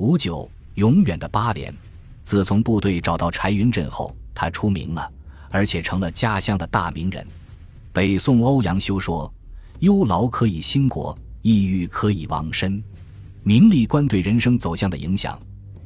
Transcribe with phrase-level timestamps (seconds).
[0.00, 1.72] 五九永远的八连。
[2.24, 5.12] 自从部队找到柴云振后，他出名了，
[5.50, 7.26] 而且成了家乡的大名人。
[7.92, 9.30] 北宋欧阳修说
[9.80, 12.82] ：“忧劳可以兴国，抑郁可以亡身。”
[13.44, 15.38] 名利观对人生走向的影响，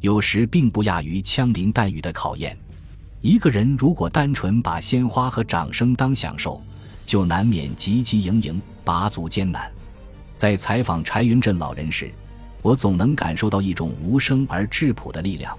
[0.00, 2.58] 有时并不亚于枪林弹雨的考验。
[3.20, 6.60] 一个人如果单纯把鲜花和掌声当享受，
[7.06, 9.70] 就难免汲汲营营，拔足艰难。
[10.34, 12.12] 在采访柴云振老人时，
[12.62, 15.56] 我总能感受到一种无声而质朴的力量，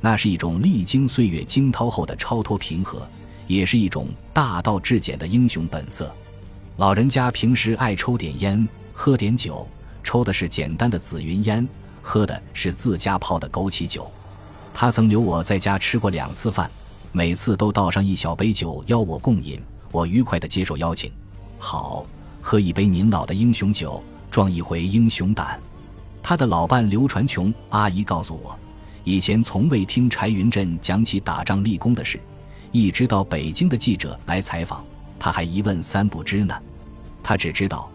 [0.00, 3.06] 那是一种历经岁月惊涛后的超脱平和，
[3.46, 6.14] 也是一种大道至简的英雄本色。
[6.76, 9.66] 老人家平时爱抽点烟，喝点酒，
[10.02, 11.66] 抽的是简单的紫云烟，
[12.00, 14.10] 喝的是自家泡的枸杞酒。
[14.74, 16.70] 他曾留我在家吃过两次饭。
[17.14, 21.12] 每次都倒上一小杯酒邀我共饮，我愉快地接受邀请。
[21.58, 22.06] 好，
[22.40, 25.60] 喝一杯您老的英雄酒，壮一回英雄胆。
[26.22, 28.56] 他的老伴刘传琼阿姨告诉我，
[29.04, 32.20] 以前从未听柴云振讲起打仗立功的事，
[32.70, 34.84] 一直到北京的记者来采访，
[35.18, 36.54] 他还一问三不知呢。
[37.22, 37.90] 他只知道，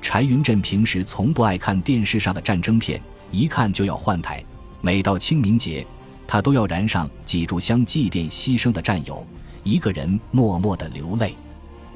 [0.00, 4.42] 柴云振平时从不爱看电视上的战争片，一看就要换台。
[4.80, 5.86] 每到清明节。
[6.24, 9.26] 他都要燃上几炷香祭奠牺牲的战友，
[9.64, 11.36] 一个人默默的流泪。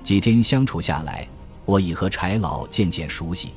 [0.02, 1.26] 几天相处下来，
[1.64, 3.52] 我已和柴老渐渐熟悉。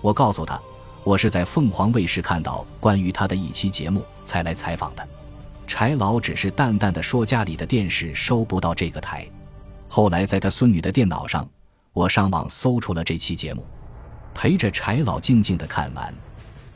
[0.00, 0.60] 我告诉他，
[1.04, 5.06] 我是在凤凰卫视看到关于他的一期节目才来采访的。
[5.66, 9.26] 柴老只是淡淡的说：“家里的电视收不到这个台。”
[9.88, 11.48] 后来在他孙女的电脑上，
[11.92, 13.66] 我上网搜出了这期节目，
[14.32, 16.14] 陪着柴老静静的看完。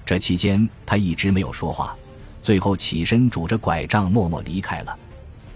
[0.04, 1.96] 这期间，他一直没有说话。
[2.42, 4.96] 最后起身拄着拐杖默默离开了，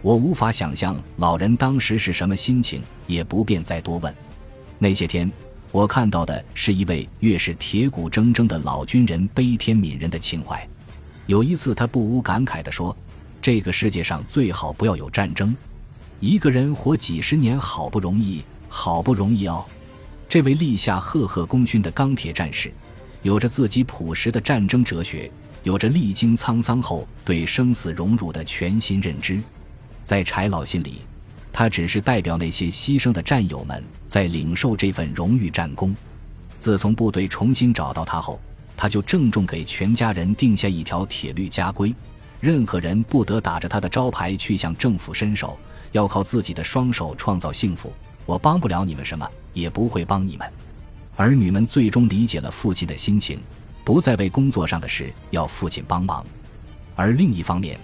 [0.02, 4.14] 我无法想象老人当时是什么心情，也不便再多问。
[4.78, 5.30] 那些天，
[5.72, 10.68] 我看到的是一位越是铁骨铮铮的老军人悲天悯人的情怀。
[11.26, 12.96] 有一次，他不无感慨地说
[13.40, 15.56] ：“这个世界上最好不要有战争，
[16.18, 19.64] 一个人活几十年好不容易，好不容易哦。”
[20.28, 22.72] 这位立下赫赫功勋的钢铁战士，
[23.22, 25.30] 有着自己朴实的战争哲学。
[25.62, 29.42] 有着历经沧桑后对生死荣辱的全新认知，
[30.04, 31.02] 在柴老心里，
[31.52, 35.94] 他只是代表那些牺牲的战友们在领受这份荣誉战功。
[36.58, 38.40] 自从部队重新找到他后，
[38.76, 41.94] 他就郑重给全家人定下一条铁律家规：
[42.40, 45.58] 任何人不得打着他的招牌去向政府伸手，
[45.92, 47.92] 要靠自己的双手创造幸福。
[48.26, 50.50] 我帮不了你们什么，也不会帮你们。
[51.16, 53.40] 儿女们最终理解了父亲的心情。
[53.82, 56.24] 不再为工作上的事要父亲帮忙，
[56.94, 57.80] 而另一方面，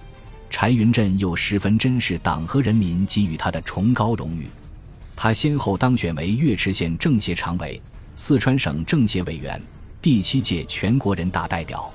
[0.59, 4.47] 柴云振又十分珍视党和人民给予他的崇高荣誉。
[5.15, 7.79] 他先后当选为岳池县政协常委、
[8.15, 9.61] 四川省政协委员、
[10.01, 11.93] 第七届全国人大代表。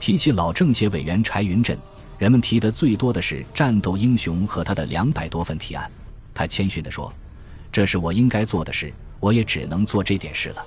[0.00, 1.78] 提起老政协委员柴云振，
[2.18, 5.88] 人们提的最多的是战斗英雄和他的两百多份提案。
[6.34, 7.14] 他谦逊地说
[7.70, 10.66] ：“这是我应该做的事，我也只能做这点事了。”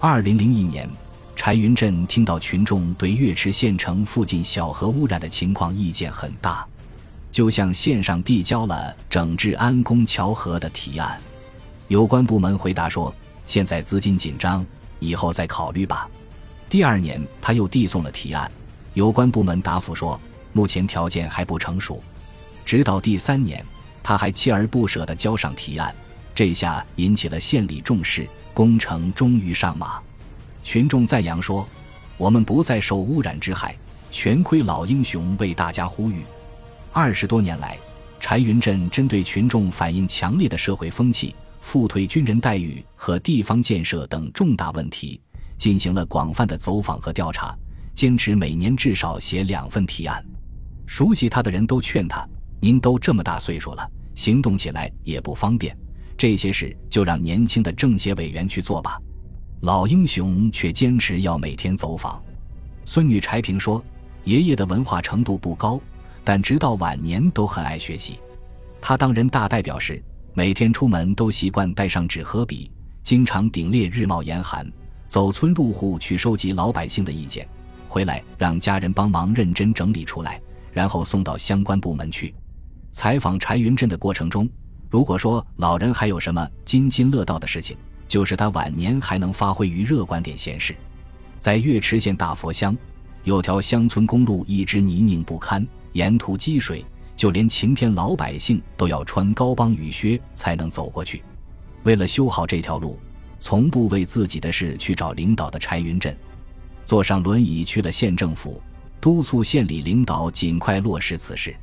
[0.00, 0.90] 二零零一年。
[1.36, 6.66] 柴云振听到群众对岳池县城附近小河污染的情况意见很大，
[7.30, 11.20] 就向县上递交了整治安公桥河的提案。
[11.88, 13.14] 有关部门回答说
[13.44, 14.64] ：“现在资金紧张，
[15.00, 16.08] 以后再考虑吧。”
[16.70, 18.50] 第二年，他又递送了提案，
[18.94, 20.18] 有关部门答复说
[20.54, 22.02] ：“目前条件还不成熟。”
[22.64, 23.62] 直到第三年，
[24.02, 25.94] 他还锲而不舍地交上提案，
[26.34, 30.00] 这下引起了县里重视，工程终于上马。
[30.64, 31.68] 群众赞扬说
[32.16, 33.76] ：“我们不再受污染之害，
[34.10, 36.24] 全亏老英雄为大家呼吁。”
[36.90, 37.78] 二十多年来，
[38.18, 45.20] 柴云振针对群众反映强烈的社会风气、复退军人待遇和地方建设等重大问题，
[45.58, 47.54] 进行了广泛的走访和调查，
[47.94, 50.24] 坚持每年至少写两份提案。
[50.86, 52.26] 熟悉他的人都劝他
[52.58, 55.76] ：“您都这么大岁数了，行动起来也不方便，
[56.16, 58.98] 这些事就让年轻的政协委员去做吧。”
[59.64, 62.22] 老英雄却坚持要每天走访。
[62.84, 63.82] 孙女柴平说
[64.24, 65.80] ：“爷爷的文化程度不高，
[66.22, 68.20] 但直到晚年都很爱学习。
[68.78, 70.04] 他当人大代表时，
[70.34, 72.70] 每天出门都习惯带上纸和笔，
[73.02, 74.70] 经常顶烈日冒严寒，
[75.08, 77.48] 走村入户去收集老百姓的意见，
[77.88, 80.38] 回来让家人帮忙认真整理出来，
[80.74, 82.34] 然后送到相关部门去。”
[82.92, 84.46] 采访柴云振的过程中，
[84.90, 87.74] 如果说老人还有什么津津乐道的事情，
[88.06, 90.74] 就是他晚年还能发挥于热观点闲事，
[91.38, 92.76] 在岳池县大佛乡，
[93.24, 96.84] 有条乡村公路一直泥泞不堪，沿途积水，
[97.16, 101.22] 就连晴天老百姓都要穿高帮雨靴才能走过去。
[101.82, 102.98] 为了修好这条路，
[103.40, 106.16] 从不为自己的事去找领导的柴云振，
[106.84, 108.62] 坐上轮椅去了县政府，
[109.00, 111.54] 督促县里领导尽快落实此事。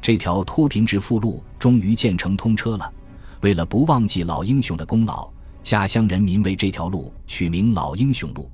[0.00, 2.92] 这条脱贫致富路终于建成通车了。
[3.40, 5.28] 为了不忘记老英雄的功劳，
[5.66, 8.48] 家乡人民为这条路取名“老英雄路”。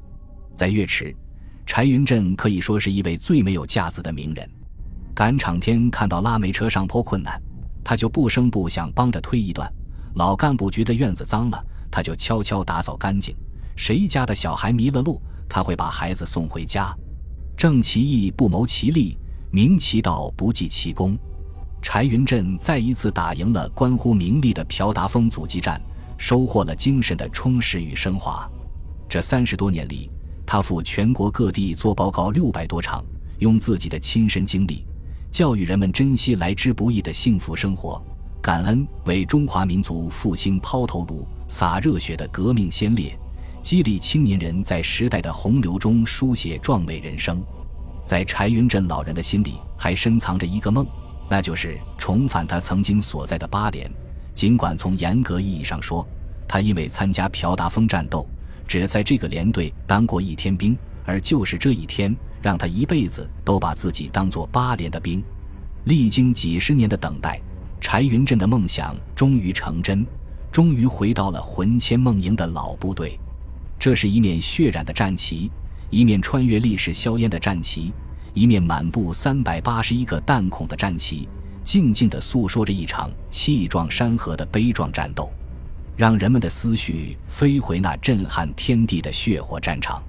[0.56, 1.14] 在岳池，
[1.66, 4.50] 柴云振可以说是一位最没有架子的名人。
[5.14, 7.38] 赶场天看到拉煤车上坡困难，
[7.84, 9.68] 他就不声不响帮着推一段；
[10.14, 13.36] 老干部觉得院子脏了，他就悄悄打扫干净。
[13.76, 16.96] 谁家的小孩迷了路，他会把孩子送回家。
[17.58, 19.18] 正其义不谋其利，
[19.50, 21.14] 明其道不计其功。
[21.82, 25.78] 柴云振再一次打赢了关乎名利的朴达峰阻击战，
[26.22, 28.48] 收获了精神的充实与升华。
[29.08, 30.08] 这三十多年里，
[30.46, 33.04] 他赴全国各地做报告六百多场，
[33.40, 34.86] 用自己的亲身经历，
[35.32, 38.00] 教育人们珍惜来之不易的幸福生活，
[38.40, 43.18] 感恩为中华民族复兴抛头颅、洒热血的革命先烈。
[43.60, 47.42] 激励青年人在时代的洪流中书写壮美人生，
[48.04, 50.86] 在柴云振老人的心里还深藏着一个梦，
[51.28, 53.90] 那就是重返他曾经所在的八连。
[54.34, 56.06] 尽管从严格意义上说，
[56.48, 58.26] 他因为参加朴达峰战斗，
[58.66, 65.22] 只在这个连队当过一天兵，而就是这一天，让他一辈子都把自己当做八连的兵。
[65.84, 67.40] 历经几十年的等待，
[67.80, 70.06] 柴云振的梦想终于成真，
[70.50, 73.18] 终于回到了魂牵梦萦的老部队。
[73.78, 75.50] 这是一面血染的战旗，
[75.90, 77.92] 一面穿越历史硝烟的战旗，
[78.32, 81.28] 一面满布三百八十一个弹孔的战旗，
[81.62, 85.30] 静静地诉说着一场气壮山河的悲壮战斗，
[85.96, 90.02] 让人们的思绪飞回那震撼天地的血火战场。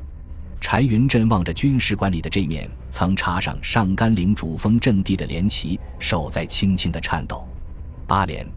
[0.60, 7.46] 柴云振望着军事馆里的这面曾插上上甘岭主峰阵地的连旗，手在轻轻的颤抖。
[8.08, 8.48] 八连，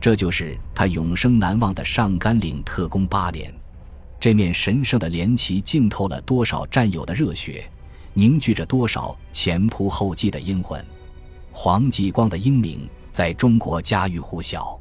[0.00, 3.52] 这就是他永生难忘的上甘岭特工八连。
[4.20, 7.68] 这面神圣的连旗浸透了多少战友的热血，
[8.14, 10.82] 凝聚着多少前仆后继的英魂。
[11.58, 14.78] 黄继光的英名在中国家喻户晓，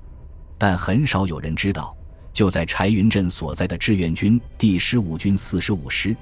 [0.58, 1.96] 但很少有人知道，
[2.34, 6.14] 就在柴云振所在的志愿军第十五军四十五师，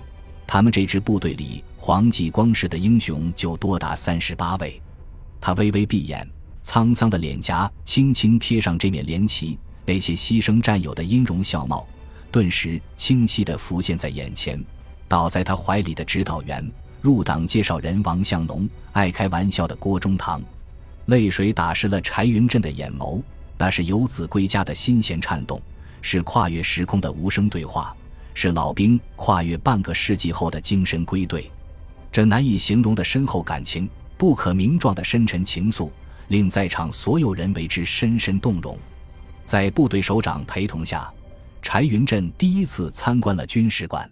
[0.45, 4.79] 他们这支部队里，黄继光式的英雄就多达三十八位。
[5.41, 6.25] 他微微闭眼，
[6.63, 9.57] 沧桑的脸颊轻轻贴上这面连旗，
[9.87, 11.83] 那些牺牲战友的音容笑貌。
[12.31, 14.63] 顿时清晰地浮现在眼前，
[15.07, 16.63] 倒在他怀里的指导员、
[17.03, 20.41] 入党介绍人王向农，爱开玩笑的郭中堂，
[21.07, 23.21] 泪水打湿了柴云振的眼眸。
[23.57, 25.61] 那是游子归家的心弦颤动，
[26.01, 27.93] 是跨越时空的无声对话，
[28.33, 31.51] 是老兵跨越半个世纪后的精神归队。
[32.09, 35.89] 这难以形容的深厚感情，不可名状的深沉情愫，
[36.29, 38.79] 令在场所有人为之深深动容。
[39.45, 41.11] 在部队首长陪同下。
[41.61, 44.09] 柴云振第一次参观了军事馆，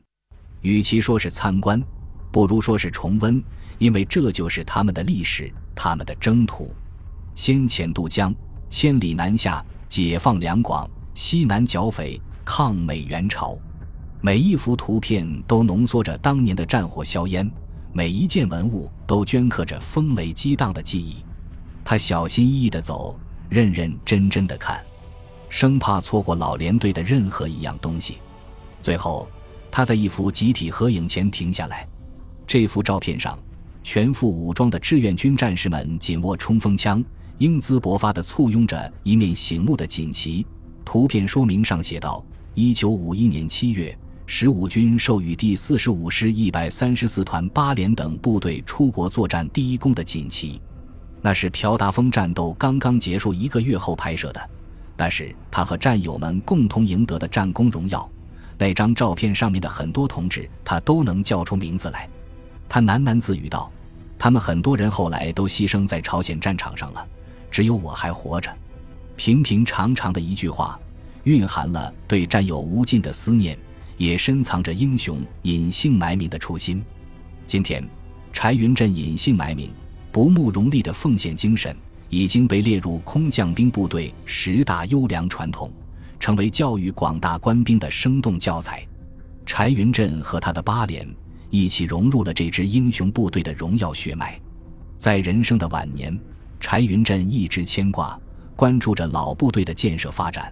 [0.62, 1.82] 与其说是参观，
[2.32, 3.44] 不如说是重温，
[3.78, 6.74] 因为这就是他们的历史，他们的征途。
[7.36, 8.34] 先遣渡江，
[8.70, 13.58] 千里南下，解放两广，西南剿匪，抗美援朝。
[14.22, 17.50] 每一幅图片都浓缩着当年的战火硝烟，
[17.92, 21.18] 每一件文物都镌刻着风雷激荡的记忆。
[21.84, 23.20] 他小心翼翼地走，
[23.50, 24.80] 认认真真地看。
[25.50, 28.20] 生怕错过老连队的任何一样东西，
[28.82, 29.28] 最后
[29.70, 31.88] 他在一幅集体合影前停下来。
[32.52, 33.40] 这幅照片上，
[33.82, 37.02] 全副武装的志愿军战士们紧握冲锋枪，
[37.38, 40.46] 英姿勃发地簇拥着一面醒目的锦旗。
[40.84, 42.22] 图片说明上写道
[42.54, 50.62] ：“一九五一年七月，十五军授予第四十五师一百三十四团八连等部队出国作战第一功的锦旗。”
[51.24, 54.50] 那是朴达峰战斗刚刚结束一个月后拍摄的。
[54.98, 58.12] 那是他和战友们共同赢得的战功荣耀。
[58.58, 62.10] 那张照片上面的很多同志，他都能叫出名字来。
[62.74, 63.70] 他喃喃自语道
[64.18, 67.06] ：“他们很多人后来都牺牲在朝鲜战场上了，
[67.52, 68.50] 只有我还活着。”
[69.18, 70.80] 平平常常的一句话，
[71.26, 73.60] 蕴含了对战友无尽的思念，
[73.98, 76.82] 也深藏着英雄隐姓埋名的初心。
[77.46, 77.86] 今天，
[78.32, 79.70] 柴云振隐姓埋名、
[80.10, 81.76] 不慕荣利的奉献精神。
[82.08, 85.70] 已经被列入空降兵部队十大优良传统，
[86.20, 88.86] 成为教育广大官兵的生动教材。
[89.46, 91.06] 柴云振和他的八连
[91.52, 94.42] 一起融入了这支英雄部队的荣耀血脉。
[94.98, 96.20] 在人生的晚年，
[96.60, 98.20] 柴云振一直牵挂、
[98.56, 100.52] 关注着老部队的建设发展。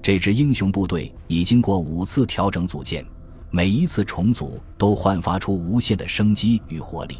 [0.00, 3.04] 这支英雄部队已经过五次调整组建，
[3.50, 7.16] 每一次重组都焕发出无限的生机与活力。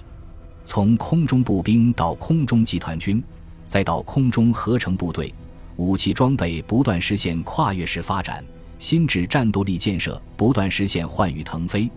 [0.64, 3.20] 从空中步兵到空中集团军。
[3.68, 5.34] 再到空中合成部队，
[5.74, 8.44] 武器装备不断实现跨越式发展，
[8.78, 11.90] 新质战斗力建设不断实现换羽腾飞，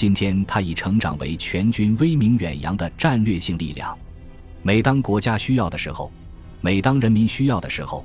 [0.00, 3.94] 今天他已成长为全军威名远扬的战略性力量。
[4.62, 6.10] 每当国家需要的时候，
[6.62, 8.02] 每当人民需要的时候，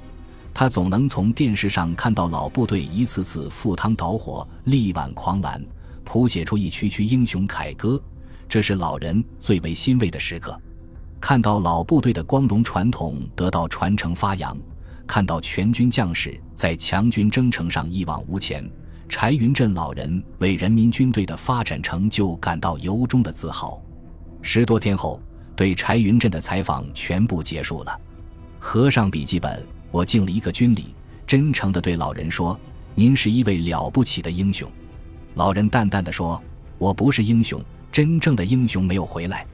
[0.53, 5.65] 他总能从电视上看到老部队一次次赴汤蹈火、力挽狂澜，
[6.03, 7.97] 谱写出一曲曲英雄凯歌。
[8.49, 10.59] 这是老人最为欣慰的时刻。
[11.21, 14.57] 看到老部队的光荣传统得到传承发扬，
[15.07, 18.69] 看到全军将士在强军征程上一往无前，
[19.07, 23.81] 柴云振老人为人民军队的发展成就感到由衷的自豪。
[24.41, 25.19] 十多天后，
[25.55, 27.99] 对柴云振的采访全部结束了。
[28.59, 30.93] 合上笔记本，我敬了一个军礼，
[31.25, 32.59] 真诚地对老人说
[32.95, 34.69] ：“您是一位了不起的英雄。”
[35.35, 36.41] 老人淡淡的说
[36.77, 39.45] ：“我不是英雄，真正的英雄没有回来。”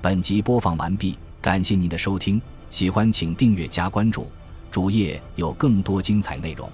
[0.00, 2.40] 本集播放完毕，感谢您的收听，
[2.70, 4.26] 喜欢请订阅加关注，
[4.70, 6.70] 主页有更多精彩内容。